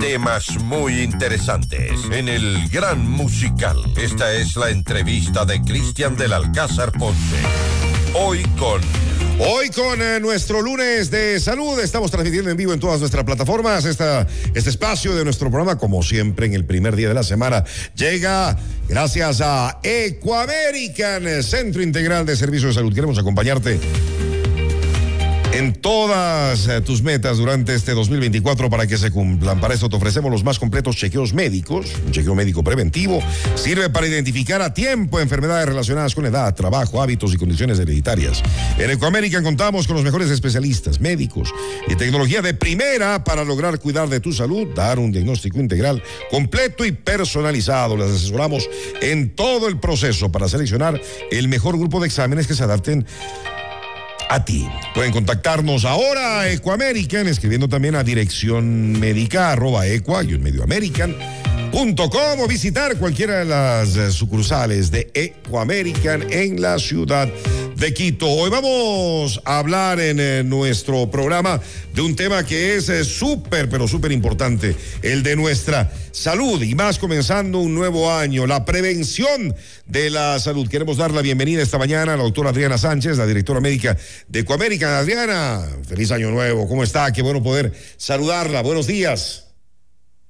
[0.00, 3.76] Temas muy interesantes en el Gran Musical.
[3.96, 7.36] Esta es la entrevista de Cristian del Alcázar Ponce.
[8.14, 8.80] Hoy con
[9.40, 13.84] Hoy con eh, nuestro lunes de salud estamos transmitiendo en vivo en todas nuestras plataformas.
[13.84, 17.64] Esta, este espacio de nuestro programa, como siempre en el primer día de la semana,
[17.94, 18.56] llega
[18.88, 22.92] gracias a Ecoamerican, Centro Integral de Servicios de Salud.
[22.92, 23.78] Queremos acompañarte
[25.52, 29.60] en todas eh, tus metas durante este 2024 para que se cumplan.
[29.60, 31.92] Para esto te ofrecemos los más completos chequeos médicos.
[32.04, 33.20] Un chequeo médico preventivo
[33.54, 38.42] sirve para identificar a tiempo enfermedades relacionadas con edad, trabajo, hábitos y condiciones hereditarias.
[38.78, 41.52] En Ecoamérica contamos con los mejores especialistas, médicos
[41.88, 46.84] y tecnología de primera para lograr cuidar de tu salud, dar un diagnóstico integral, completo
[46.84, 47.96] y personalizado.
[47.96, 48.68] Les asesoramos
[49.00, 53.06] en todo el proceso para seleccionar el mejor grupo de exámenes que se adapten
[54.28, 54.68] a ti.
[54.94, 60.34] Pueden contactarnos ahora a Ecoamerican, escribiendo también a dirección médica arroba equa y
[62.40, 67.28] o visitar cualquiera de las eh, sucursales de Ecoamerican en la ciudad
[67.78, 68.28] de Quito.
[68.28, 71.60] Hoy vamos a hablar en eh, nuestro programa
[71.94, 76.74] de un tema que es eh, súper, pero súper importante, el de nuestra salud y
[76.74, 79.54] más comenzando un nuevo año, la prevención
[79.86, 80.68] de la salud.
[80.68, 84.40] Queremos dar la bienvenida esta mañana a la doctora Adriana Sánchez, la directora médica de
[84.40, 84.98] Ecoamérica.
[84.98, 87.12] Adriana, feliz año nuevo, ¿cómo está?
[87.12, 88.62] Qué bueno poder saludarla.
[88.62, 89.47] Buenos días.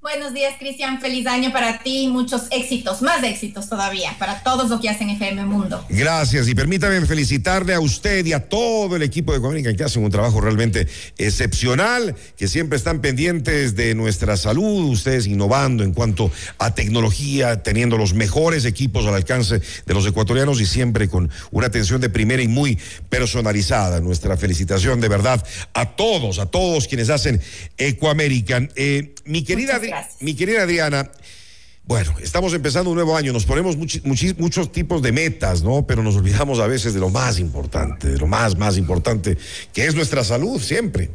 [0.00, 1.00] Buenos días, Cristian.
[1.00, 2.06] Feliz año para ti.
[2.06, 5.84] Muchos éxitos, más éxitos todavía para todos los que hacen FM Mundo.
[5.88, 6.46] Gracias.
[6.46, 10.10] Y permítame felicitarle a usted y a todo el equipo de Comunica que hacen un
[10.12, 10.86] trabajo realmente
[11.18, 17.98] excepcional, que siempre están pendientes de nuestra salud, ustedes innovando en cuanto a tecnología, teniendo
[17.98, 22.40] los mejores equipos al alcance de los ecuatorianos y siempre con una atención de primera
[22.40, 23.98] y muy personalizada.
[23.98, 27.40] Nuestra felicitación de verdad a todos, a todos quienes hacen
[27.78, 28.70] Ecoamerican.
[28.76, 29.80] Eh, mi querida
[30.20, 31.10] mi querida Adriana,
[31.84, 35.86] bueno, estamos empezando un nuevo año, nos ponemos muchos tipos de metas, ¿no?
[35.86, 39.38] Pero nos olvidamos a veces de lo más importante, de lo más, más importante,
[39.72, 41.10] que es nuestra salud siempre.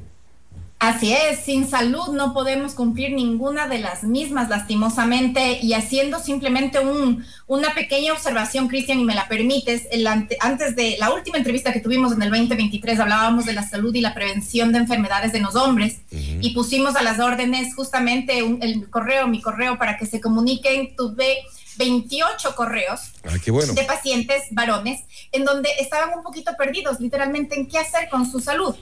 [0.83, 6.79] Así es, sin salud no podemos cumplir ninguna de las mismas, lastimosamente, y haciendo simplemente
[6.79, 11.71] un, una pequeña observación, Cristian, y me la permites, el antes de la última entrevista
[11.71, 15.39] que tuvimos en el 2023 hablábamos de la salud y la prevención de enfermedades de
[15.39, 20.19] los hombres y pusimos a las órdenes justamente el correo, mi correo, para que se
[20.19, 20.97] comuniquen.
[20.97, 21.45] Tuve
[21.77, 23.71] 28 correos ah, bueno.
[23.71, 28.41] de pacientes varones en donde estaban un poquito perdidos literalmente en qué hacer con su
[28.41, 28.75] salud.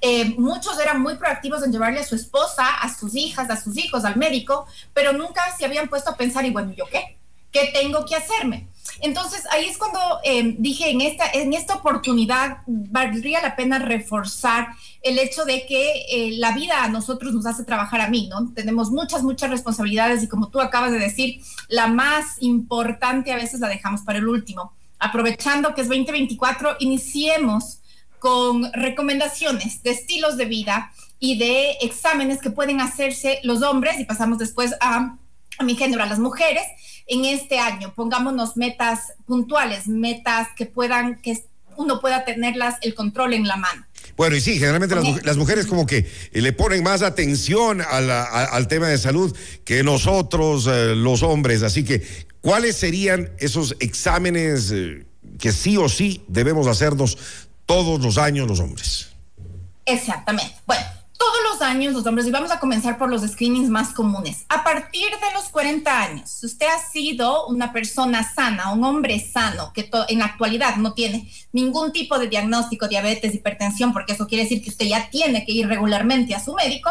[0.00, 3.76] Eh, muchos eran muy proactivos en llevarle a su esposa, a sus hijas, a sus
[3.78, 7.16] hijos al médico, pero nunca se habían puesto a pensar, y bueno, ¿yo qué?
[7.50, 8.68] ¿Qué tengo que hacerme?
[9.00, 14.68] Entonces ahí es cuando eh, dije, en esta, en esta oportunidad valdría la pena reforzar
[15.02, 18.52] el hecho de que eh, la vida a nosotros nos hace trabajar a mí, ¿no?
[18.54, 23.60] Tenemos muchas, muchas responsabilidades y como tú acabas de decir, la más importante a veces
[23.60, 24.72] la dejamos para el último.
[24.98, 27.80] Aprovechando que es 2024, iniciemos
[28.18, 34.04] con recomendaciones de estilos de vida y de exámenes que pueden hacerse los hombres y
[34.04, 35.16] pasamos después a,
[35.58, 36.64] a mi género, a las mujeres
[37.06, 37.92] en este año.
[37.94, 41.42] Pongámonos metas puntuales, metas que puedan, que
[41.76, 43.86] uno pueda tenerlas el control en la mano.
[44.16, 44.94] Bueno, y sí, generalmente
[45.24, 50.94] las, mujeres como que le ponen más atención al tema de salud que nosotros, eh,
[50.94, 51.62] los hombres.
[51.62, 52.02] Así que,
[52.40, 55.06] ¿cuáles serían esos exámenes eh,
[55.38, 57.18] que sí o sí debemos hacernos
[57.66, 59.10] todos los años los hombres.
[59.84, 60.56] Exactamente.
[60.66, 60.84] Bueno,
[61.16, 64.44] todos los años los hombres, y vamos a comenzar por los screenings más comunes.
[64.48, 69.18] A partir de los 40 años, si usted ha sido una persona sana, un hombre
[69.20, 74.26] sano, que en la actualidad no tiene ningún tipo de diagnóstico, diabetes, hipertensión, porque eso
[74.26, 76.90] quiere decir que usted ya tiene que ir regularmente a su médico,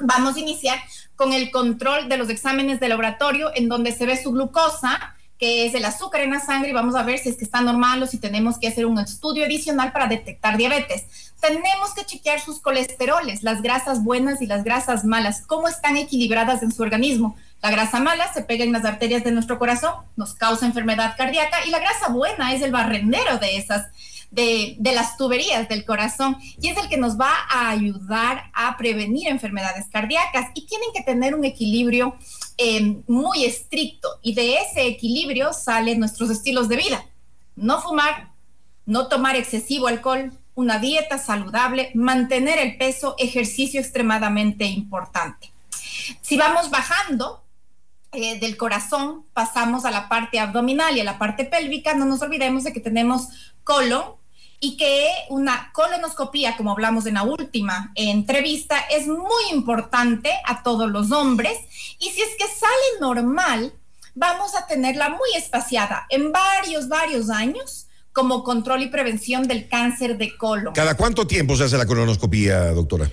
[0.00, 0.78] vamos a iniciar
[1.16, 5.74] con el control de los exámenes de laboratorio en donde se ve su glucosa, es
[5.74, 8.06] el azúcar en la sangre y vamos a ver si es que está normal o
[8.06, 11.32] si tenemos que hacer un estudio adicional para detectar diabetes.
[11.40, 16.62] Tenemos que chequear sus colesteroles, las grasas buenas y las grasas malas, cómo están equilibradas
[16.62, 17.36] en su organismo.
[17.62, 21.64] La grasa mala se pega en las arterias de nuestro corazón, nos causa enfermedad cardíaca
[21.66, 23.86] y la grasa buena es el barrendero de esas
[24.34, 29.28] de, las tuberías del corazón y es el que nos va a ayudar a prevenir
[29.28, 32.16] enfermedades cardíacas y tienen que tener un equilibrio
[32.58, 37.04] eh, muy estricto y de ese equilibrio salen nuestros estilos de vida.
[37.56, 38.30] No fumar,
[38.86, 45.52] no tomar excesivo alcohol, una dieta saludable, mantener el peso, ejercicio extremadamente importante.
[46.20, 47.42] Si vamos bajando
[48.12, 52.22] eh, del corazón, pasamos a la parte abdominal y a la parte pélvica, no nos
[52.22, 54.14] olvidemos de que tenemos colon,
[54.60, 60.90] y que una colonoscopía, como hablamos en la última entrevista, es muy importante a todos
[60.90, 61.58] los hombres
[61.98, 63.72] y si es que sale normal,
[64.14, 70.16] vamos a tenerla muy espaciada en varios, varios años como control y prevención del cáncer
[70.16, 70.72] de colon.
[70.72, 73.10] ¿Cada cuánto tiempo se hace la colonoscopía, doctora?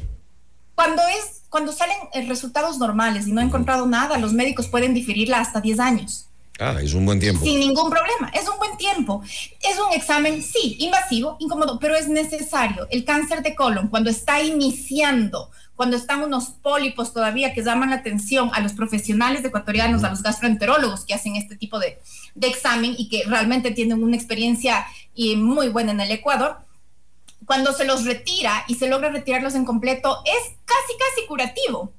[0.76, 4.94] Cuando es cuando salen eh, resultados normales y no he encontrado nada, los médicos pueden
[4.94, 6.30] diferirla hasta 10 años.
[6.62, 7.44] Ah, es un buen tiempo.
[7.44, 9.24] Sin ningún problema, es un buen tiempo.
[9.62, 12.88] Es un examen, sí, invasivo, incómodo, pero es necesario.
[12.92, 17.96] El cáncer de colon, cuando está iniciando, cuando están unos pólipos todavía que llaman la
[17.96, 22.00] atención a los profesionales ecuatorianos, a los gastroenterólogos que hacen este tipo de,
[22.36, 24.86] de examen y que realmente tienen una experiencia
[25.16, 26.60] y muy buena en el Ecuador,
[27.46, 31.92] cuando se los retira y se logra retirarlos en completo, es casi, casi curativo.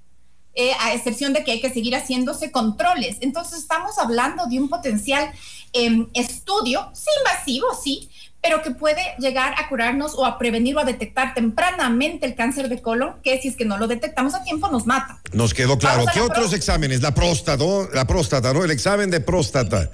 [0.55, 3.17] Eh, a excepción de que hay que seguir haciéndose controles.
[3.23, 5.33] Entonces estamos hablando de un potencial
[5.73, 8.11] em, estudio, sí invasivo, sí,
[8.43, 12.69] pero que puede llegar a curarnos o a prevenir o a detectar tempranamente el cáncer
[12.69, 15.23] de colon, que si es que no lo detectamos a tiempo nos mata.
[15.33, 16.05] Nos quedó claro.
[16.13, 17.01] ¿Qué otros exámenes?
[17.01, 17.65] La próstata,
[17.95, 18.63] la próstata, ¿no?
[18.63, 19.91] El examen de próstata.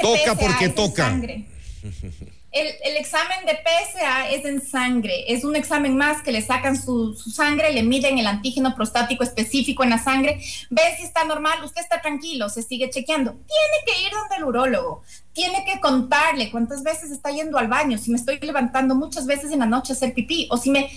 [0.00, 1.06] toca porque toca.
[1.06, 1.48] Sangre.
[2.54, 7.12] El, examen de PSA es en sangre, es un examen más que le sacan su,
[7.16, 10.40] sangre, le miden el antígeno prostático específico en la sangre,
[10.70, 13.32] ven si está normal, usted está tranquilo, se sigue chequeando.
[13.32, 15.02] Tiene que ir donde el urólogo,
[15.32, 19.50] tiene que contarle cuántas veces está yendo al baño, si me estoy levantando muchas veces
[19.50, 20.88] en la noche a hacer pipí, o si me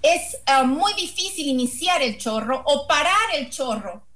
[0.00, 4.06] es ah, muy difícil iniciar el chorro o parar el chorro.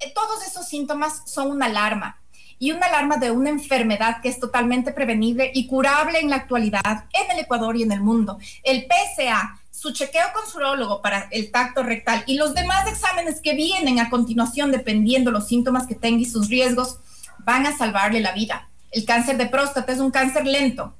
[0.00, 2.20] Eh, todos esos síntomas son una alarma
[2.58, 7.04] y una alarma de una enfermedad que es totalmente prevenible y curable en la actualidad
[7.12, 8.38] en el Ecuador y en el mundo.
[8.62, 13.40] El PSA, su chequeo con su urologo para el tacto rectal y los demás exámenes
[13.40, 16.98] que vienen a continuación, dependiendo los síntomas que tenga y sus riesgos,
[17.40, 18.68] van a salvarle la vida.
[18.90, 20.94] El cáncer de próstata es un cáncer lento,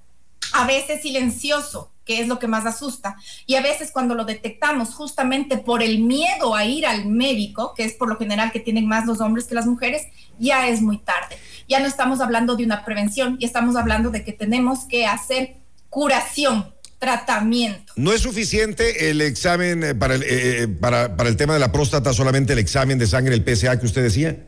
[0.52, 3.16] a veces silencioso, que es lo que más asusta.
[3.46, 7.84] Y a veces cuando lo detectamos justamente por el miedo a ir al médico, que
[7.84, 10.04] es por lo general que tienen más los hombres que las mujeres,
[10.38, 11.36] ya es muy tarde.
[11.68, 15.56] Ya no estamos hablando de una prevención, y estamos hablando de que tenemos que hacer
[15.90, 17.92] curación, tratamiento.
[17.96, 21.60] ¿No es suficiente el examen eh, para el, eh, eh, para, para el tema de
[21.60, 24.46] la próstata, solamente el examen de sangre, el PSA que usted decía?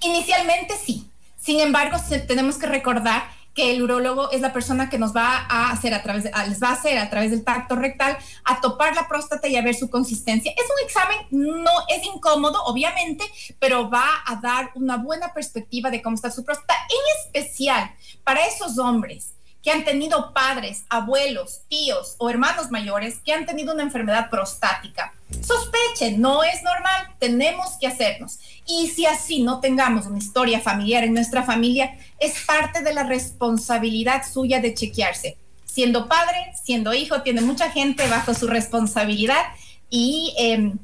[0.00, 1.10] Inicialmente sí.
[1.38, 5.70] Sin embargo, tenemos que recordar que el urólogo es la persona que nos va a
[5.70, 9.08] hacer a través, les va a hacer a través del tacto rectal, a topar la
[9.08, 10.52] próstata y a ver su consistencia.
[10.52, 13.24] Es un examen, no es incómodo, obviamente,
[13.60, 17.90] pero va a dar una buena perspectiva de cómo está su próstata, en especial
[18.24, 19.34] para esos hombres
[19.64, 25.14] que han tenido padres, abuelos, tíos o hermanos mayores que han tenido una enfermedad prostática.
[25.40, 28.38] Sospechen, no es normal, tenemos que hacernos.
[28.66, 33.04] Y si así no tengamos una historia familiar en nuestra familia, es parte de la
[33.04, 35.38] responsabilidad suya de chequearse.
[35.64, 39.42] Siendo padre, siendo hijo, tiene mucha gente bajo su responsabilidad
[39.88, 40.78] y em,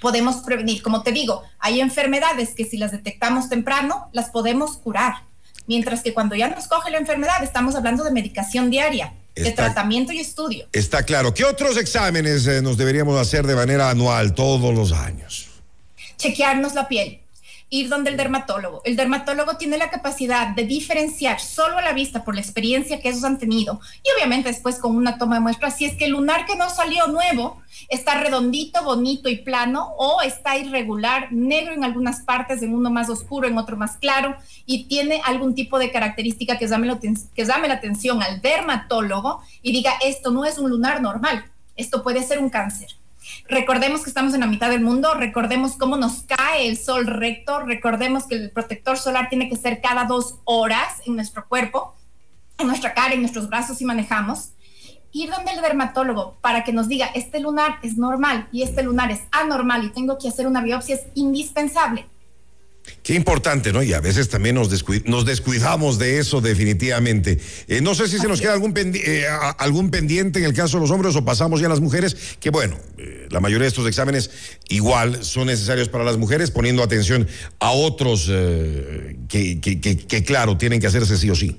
[0.00, 0.82] podemos prevenir.
[0.82, 5.29] Como te digo, hay enfermedades que si las detectamos temprano, las podemos curar
[5.70, 10.12] mientras que cuando ya nos coge la enfermedad estamos hablando de medicación diaria, de tratamiento
[10.12, 10.66] y estudio.
[10.72, 11.32] Está claro.
[11.32, 15.48] ¿Qué otros exámenes eh, nos deberíamos hacer de manera anual todos los años?
[16.16, 17.19] Chequearnos la piel
[17.70, 18.82] ir donde el dermatólogo.
[18.84, 23.08] El dermatólogo tiene la capacidad de diferenciar solo a la vista por la experiencia que
[23.08, 26.10] esos han tenido y obviamente después con una toma de muestra si es que el
[26.10, 31.84] lunar que no salió nuevo está redondito, bonito y plano o está irregular, negro en
[31.84, 35.92] algunas partes, en uno más oscuro, en otro más claro y tiene algún tipo de
[35.92, 36.98] característica que llame,
[37.34, 41.44] que llame la atención al dermatólogo y diga esto no es un lunar normal,
[41.76, 42.99] esto puede ser un cáncer.
[43.50, 47.58] Recordemos que estamos en la mitad del mundo, recordemos cómo nos cae el sol recto,
[47.58, 51.96] recordemos que el protector solar tiene que ser cada dos horas en nuestro cuerpo,
[52.58, 54.52] en nuestra cara, en nuestros brazos si manejamos.
[55.10, 59.10] Ir donde el dermatólogo para que nos diga, este lunar es normal y este lunar
[59.10, 62.06] es anormal y tengo que hacer una biopsia es indispensable.
[63.02, 63.82] Qué importante, ¿no?
[63.82, 64.68] Y a veces también nos,
[65.06, 67.38] nos descuidamos de eso definitivamente.
[67.66, 69.24] Eh, no sé si se nos queda algún, eh,
[69.58, 72.50] algún pendiente en el caso de los hombres o pasamos ya a las mujeres, que
[72.50, 74.30] bueno, eh, la mayoría de estos exámenes
[74.68, 77.26] igual son necesarios para las mujeres, poniendo atención
[77.58, 78.26] a otros
[79.28, 81.56] que, que, claro, tienen que hacerse sí o sí.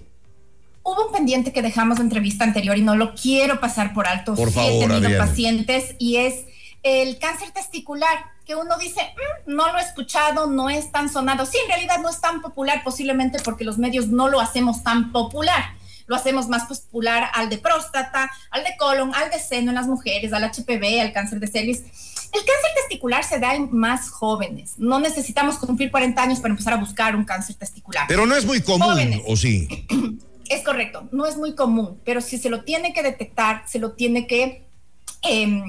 [0.83, 4.35] Hubo un pendiente que dejamos de entrevista anterior y no lo quiero pasar por alto.
[4.35, 6.35] Por favor, he tenido pacientes y es
[6.83, 11.45] el cáncer testicular que uno dice, mm, no lo he escuchado, no es tan sonado.
[11.45, 15.11] Sí, en realidad no es tan popular, posiblemente porque los medios no lo hacemos tan
[15.11, 15.75] popular.
[16.07, 19.87] Lo hacemos más popular al de próstata, al de colon, al de seno en las
[19.87, 21.79] mujeres, al HPV, al cáncer de cervix.
[21.79, 24.73] El cáncer testicular se da en más jóvenes.
[24.77, 28.05] No necesitamos cumplir 40 años para empezar a buscar un cáncer testicular.
[28.07, 29.87] Pero no es muy común, ¿o sí?
[30.49, 33.93] Es correcto, no es muy común, pero si se lo tiene que detectar, se lo
[33.93, 34.65] tiene que
[35.21, 35.63] em,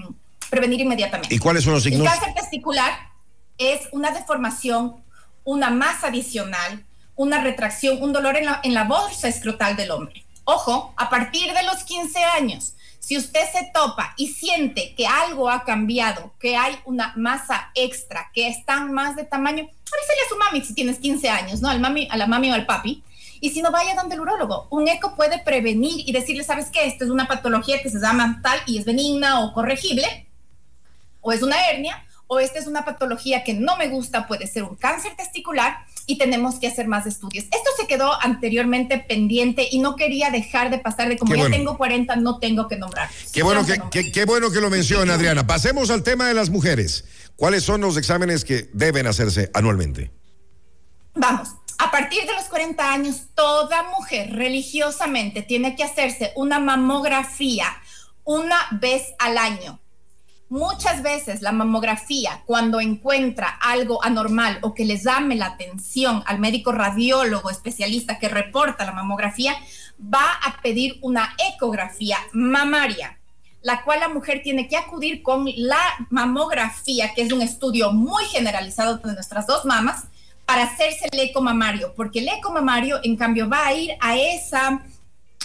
[0.53, 1.35] prevenir inmediatamente.
[1.35, 2.03] ¿Y cuáles son los signos?
[2.03, 2.93] El cáncer testicular
[3.57, 5.03] es una deformación,
[5.45, 6.85] una masa adicional,
[7.17, 10.27] una retracción, un dolor en la, en la bolsa escrotal del hombre.
[10.45, 15.49] Ojo, a partir de los 15 años, si usted se topa y siente que algo
[15.49, 20.37] ha cambiado, que hay una masa extra, que están más de tamaño, avísale a su
[20.37, 21.71] mami si tienes 15 años, ¿no?
[21.71, 23.03] Al mami, a la mami o al papi.
[23.41, 24.69] Y si no, vaya donde el urólogo.
[24.71, 26.87] Un eco puede prevenir y decirle, ¿sabes qué?
[26.87, 30.29] Esto es una patología que se llama tal y es benigna o corregible,
[31.23, 34.63] o es una hernia, o esta es una patología que no me gusta, puede ser
[34.65, 37.45] un cáncer testicular y tenemos que hacer más estudios.
[37.45, 41.77] Esto se quedó anteriormente pendiente y no quería dejar de pasar de como ya tengo
[41.77, 43.09] 40, no tengo que nombrar.
[43.33, 45.47] Qué bueno que, qué bueno que lo menciona, Adriana.
[45.47, 47.05] Pasemos al tema de las mujeres.
[47.37, 50.11] ¿Cuáles son los exámenes que deben hacerse anualmente?
[51.15, 57.67] Vamos, a partir de los 40 años, toda mujer religiosamente tiene que hacerse una mamografía
[58.25, 59.82] una vez al año.
[60.53, 66.41] Muchas veces la mamografía, cuando encuentra algo anormal o que le llame la atención al
[66.41, 69.55] médico radiólogo especialista que reporta la mamografía,
[69.99, 73.19] va a pedir una ecografía mamaria,
[73.63, 75.81] la cual la mujer tiene que acudir con la
[76.11, 80.05] mamografía, que es un estudio muy generalizado de nuestras dos mamas,
[80.45, 84.19] para hacerse el eco mamario, porque el eco mamario, en cambio, va a ir a
[84.19, 84.83] esa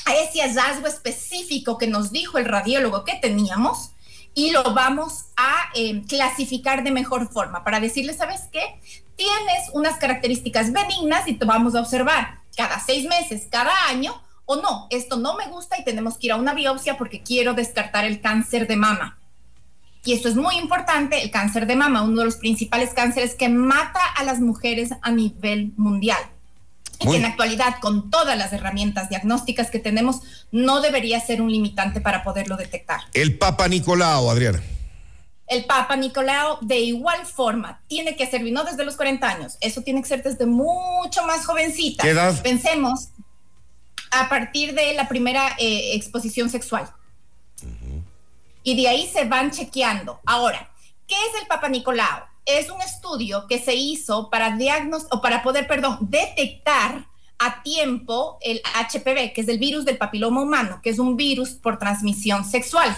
[0.06, 3.92] a ese hallazgo específico que nos dijo el radiólogo que teníamos
[4.38, 8.80] y lo vamos a eh, clasificar de mejor forma para decirle, ¿sabes qué?
[9.16, 14.58] Tienes unas características benignas y te vamos a observar cada seis meses, cada año, o
[14.58, 18.06] no, esto no me gusta y tenemos que ir a una biopsia porque quiero descartar
[18.06, 19.18] el cáncer de mama.
[20.06, 23.50] Y esto es muy importante, el cáncer de mama, uno de los principales cánceres que
[23.50, 26.22] mata a las mujeres a nivel mundial.
[27.00, 31.20] Y Muy- que en la actualidad, con todas las herramientas diagnósticas que tenemos, no debería
[31.20, 33.02] ser un limitante para poderlo detectar.
[33.14, 34.62] El Papa Nicolau, Adriana.
[35.48, 39.58] El Papa Nicolau, de igual forma, tiene que ser, y no desde los 40 años,
[39.62, 42.04] eso tiene que ser desde mucho más jovencita.
[42.04, 42.42] ¿Qué edad?
[42.42, 43.10] Pensemos
[44.12, 46.92] a partir de la primera eh, exposición sexual.
[48.64, 50.20] Y de ahí se van chequeando.
[50.26, 50.70] Ahora,
[51.08, 52.24] ¿qué es el Papa Nicolau?
[52.48, 57.06] Es un estudio que se hizo para diagnos o para poder, perdón, detectar
[57.40, 61.50] a tiempo el HPV, que es el virus del papiloma humano, que es un virus
[61.50, 62.96] por transmisión sexual.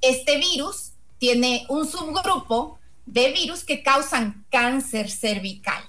[0.00, 5.82] Este virus tiene un subgrupo de virus que causan cáncer cervical.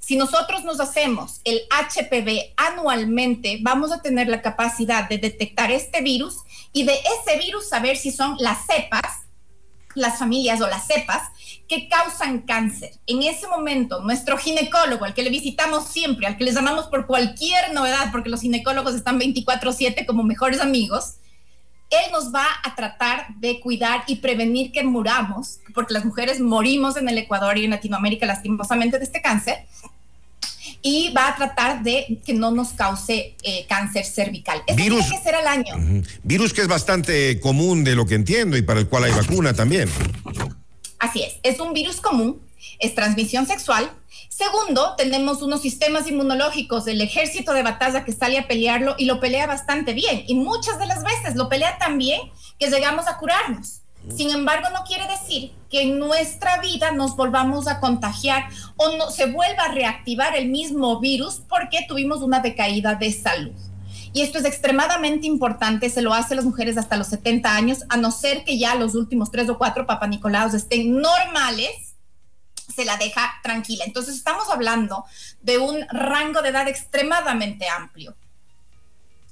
[0.00, 6.00] Si nosotros nos hacemos el HPV anualmente, vamos a tener la capacidad de detectar este
[6.00, 6.38] virus
[6.72, 9.28] y de ese virus saber si son las cepas,
[9.94, 11.22] las familias o las cepas
[11.68, 12.92] que causan cáncer.
[13.06, 17.06] En ese momento, nuestro ginecólogo, al que le visitamos siempre, al que le llamamos por
[17.06, 21.16] cualquier novedad, porque los ginecólogos están 24/7 como mejores amigos,
[21.90, 26.96] él nos va a tratar de cuidar y prevenir que muramos, porque las mujeres morimos
[26.96, 29.66] en el Ecuador y en Latinoamérica lastimosamente de este cáncer,
[30.80, 34.62] y va a tratar de que no nos cause eh, cáncer cervical.
[34.66, 36.04] Eso Virus- tiene que ser al año.
[36.22, 39.54] Virus que es bastante común de lo que entiendo y para el cual hay vacuna
[39.54, 39.88] también.
[40.98, 42.42] Así es, es un virus común,
[42.78, 43.90] es transmisión sexual.
[44.28, 49.20] Segundo, tenemos unos sistemas inmunológicos del ejército de batalla que sale a pelearlo y lo
[49.20, 50.24] pelea bastante bien.
[50.26, 52.20] Y muchas de las veces lo pelea tan bien
[52.58, 53.82] que llegamos a curarnos.
[54.16, 59.10] Sin embargo, no quiere decir que en nuestra vida nos volvamos a contagiar o no,
[59.10, 63.52] se vuelva a reactivar el mismo virus porque tuvimos una decaída de salud.
[64.12, 67.84] Y esto es extremadamente importante, se lo hace a las mujeres hasta los 70 años,
[67.88, 71.94] a no ser que ya los últimos tres o cuatro papanicolaos estén normales,
[72.74, 73.84] se la deja tranquila.
[73.84, 75.04] Entonces estamos hablando
[75.42, 78.14] de un rango de edad extremadamente amplio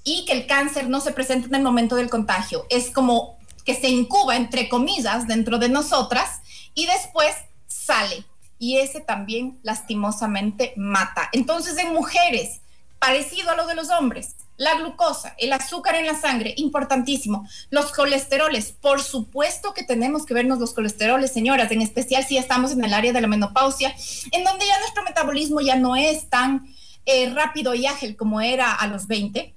[0.04, 2.64] y que el cáncer no se presenta en el momento del contagio.
[2.71, 6.40] Es como que se incuba, entre comillas, dentro de nosotras
[6.75, 7.35] y después
[7.66, 8.25] sale.
[8.59, 11.28] Y ese también lastimosamente mata.
[11.33, 12.61] Entonces en mujeres,
[13.06, 17.48] parecido a lo de los hombres, la glucosa, el azúcar en la sangre, importantísimo.
[17.70, 22.40] Los colesteroles, por supuesto que tenemos que vernos los colesteroles, señoras, en especial si ya
[22.40, 23.94] estamos en el área de la menopausia,
[24.32, 26.66] en donde ya nuestro metabolismo ya no es tan
[27.04, 29.54] eh, rápido y ágil como era a los 20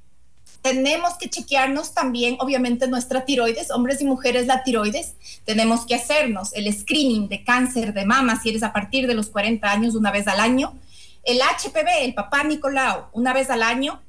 [0.61, 5.13] tenemos que chequearnos también, obviamente, nuestra tiroides, hombres y mujeres, la tiroides.
[5.45, 9.29] Tenemos que hacernos el screening de cáncer de mama si eres a partir de los
[9.29, 10.73] 40 años, una vez al año.
[11.23, 14.01] El HPV, el papá Nicolau, una vez al año.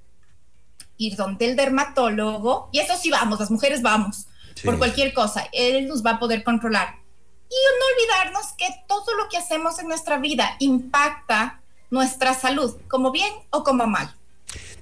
[0.97, 4.67] Ir donde el dermatólogo, y eso sí vamos, las mujeres vamos, Sí.
[4.67, 6.97] por cualquier cosa, él nos va a poder controlar.
[7.49, 13.11] Y no olvidarnos que todo lo que hacemos en nuestra vida impacta nuestra salud, como
[13.11, 14.15] bien o como mal.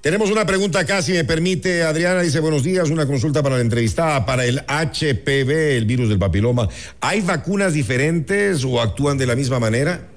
[0.01, 3.63] Tenemos una pregunta acá, si me permite, Adriana dice buenos días, una consulta para la
[3.63, 6.69] entrevistada, para el HPV, el virus del papiloma.
[7.01, 10.09] ¿Hay vacunas diferentes o actúan de la misma manera?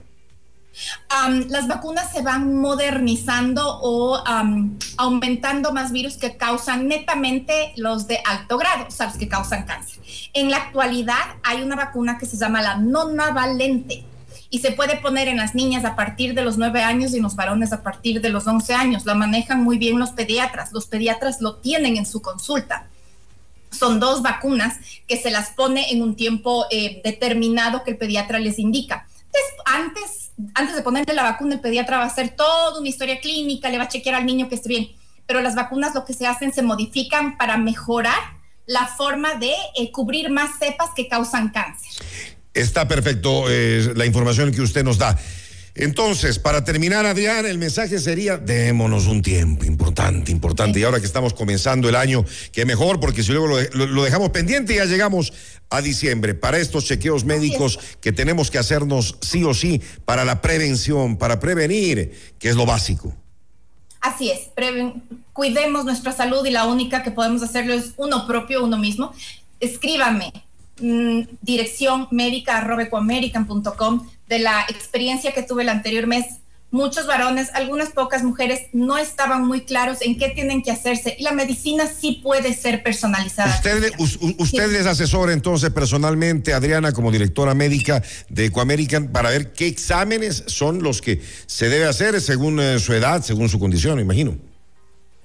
[1.49, 4.23] Las vacunas se van modernizando o
[4.97, 10.01] aumentando más virus que causan netamente los de alto grado, o los que causan cáncer.
[10.33, 14.05] En la actualidad hay una vacuna que se llama la nonavalente
[14.49, 17.23] y se puede poner en las niñas a partir de los 9 años y en
[17.23, 19.05] los varones a partir de los 11 años.
[19.05, 20.73] La manejan muy bien los pediatras.
[20.73, 22.87] Los pediatras lo tienen en su consulta.
[23.71, 24.75] Son dos vacunas
[25.07, 29.07] que se las pone en un tiempo eh, determinado que el pediatra les indica.
[29.65, 30.20] antes,
[30.53, 33.77] antes de ponerle la vacuna, el pediatra va a hacer toda una historia clínica, le
[33.77, 34.89] va a chequear al niño que esté bien.
[35.25, 38.19] Pero las vacunas lo que se hacen se modifican para mejorar
[38.65, 42.05] la forma de eh, cubrir más cepas que causan cáncer.
[42.53, 45.17] Está perfecto eh, la información que usted nos da.
[45.73, 50.79] Entonces, para terminar, Adrián, el mensaje sería, démonos un tiempo importante, importante.
[50.79, 54.75] Y ahora que estamos comenzando el año, que mejor, porque si luego lo, dejamos pendiente,
[54.75, 55.31] ya llegamos
[55.69, 56.33] a diciembre.
[56.33, 61.39] Para estos chequeos médicos que tenemos que hacernos sí o sí, para la prevención, para
[61.39, 63.15] prevenir, que es lo básico.
[64.01, 64.49] Así es,
[65.31, 69.13] cuidemos nuestra salud y la única que podemos hacerlo es uno propio, uno mismo.
[69.59, 70.33] Escríbame,
[70.81, 72.59] Mm, dirección médica
[74.31, 76.25] de la experiencia que tuve el anterior mes.
[76.71, 81.23] Muchos varones, algunas pocas mujeres no estaban muy claros en qué tienen que hacerse y
[81.23, 83.53] la medicina sí puede ser personalizada.
[83.53, 83.91] Usted,
[84.38, 90.45] usted les asesora entonces personalmente, Adriana, como directora médica de Ecoamerican, para ver qué exámenes
[90.47, 94.38] son los que se debe hacer según eh, su edad, según su condición, imagino.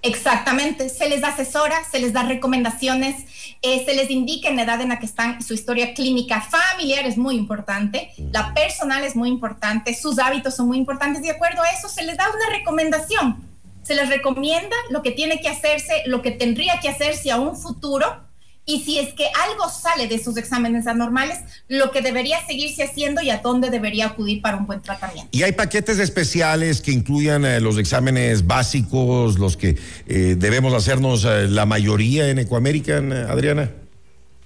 [0.06, 3.24] Exactamente, se les asesora, se les da recomendaciones,
[3.60, 7.04] eh, se les indica en la edad en la que están, su historia clínica familiar
[7.06, 11.60] es muy importante, la personal es muy importante, sus hábitos son muy importantes, de acuerdo
[11.60, 13.48] a eso se les da una recomendación,
[13.82, 17.56] se les recomienda lo que tiene que hacerse, lo que tendría que hacerse a un
[17.56, 18.25] futuro
[18.66, 23.22] y si es que algo sale de esos exámenes anormales, lo que debería seguirse haciendo
[23.22, 25.28] y a dónde debería acudir para un buen tratamiento.
[25.30, 29.76] ¿Y hay paquetes especiales que incluyan eh, los exámenes básicos, los que
[30.08, 33.70] eh, debemos hacernos eh, la mayoría en Ecoamerican, Adriana?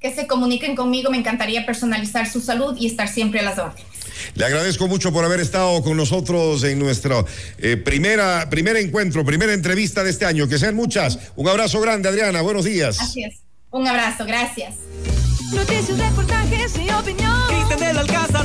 [0.00, 3.95] Que se comuniquen conmigo, me encantaría personalizar su salud y estar siempre a las órdenes.
[4.34, 7.26] Le agradezco mucho por haber estado con nosotros en nuestro
[7.58, 10.48] eh, primera, primer encuentro, primera entrevista de este año.
[10.48, 11.18] Que sean muchas.
[11.36, 12.42] Un abrazo grande, Adriana.
[12.42, 13.00] Buenos días.
[13.00, 13.24] Así.
[13.70, 14.24] Un abrazo.
[14.24, 14.74] Gracias.
[15.52, 17.32] Noticias, reportajes y opinión.
[17.48, 18.26] Cristian del Alcázar.